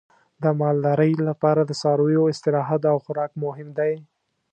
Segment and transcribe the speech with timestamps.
[0.43, 3.93] د مالدارۍ لپاره د څارویو استراحت او خوراک مهم دی.